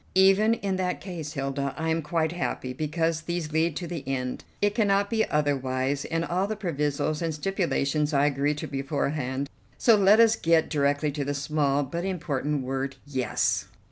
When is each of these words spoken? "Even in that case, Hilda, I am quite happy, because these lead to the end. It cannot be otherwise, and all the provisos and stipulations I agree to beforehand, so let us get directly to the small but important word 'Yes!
"Even 0.15 0.55
in 0.55 0.77
that 0.77 0.99
case, 0.99 1.33
Hilda, 1.33 1.75
I 1.77 1.89
am 1.89 2.01
quite 2.01 2.31
happy, 2.31 2.73
because 2.73 3.21
these 3.21 3.51
lead 3.51 3.75
to 3.75 3.85
the 3.85 4.03
end. 4.07 4.43
It 4.59 4.73
cannot 4.73 5.11
be 5.11 5.29
otherwise, 5.29 6.05
and 6.05 6.25
all 6.25 6.47
the 6.47 6.55
provisos 6.55 7.21
and 7.21 7.35
stipulations 7.35 8.11
I 8.11 8.25
agree 8.25 8.55
to 8.55 8.65
beforehand, 8.67 9.47
so 9.77 9.95
let 9.95 10.19
us 10.19 10.35
get 10.35 10.71
directly 10.71 11.11
to 11.11 11.23
the 11.23 11.35
small 11.35 11.83
but 11.83 12.03
important 12.03 12.63
word 12.63 12.95
'Yes! 13.05 13.67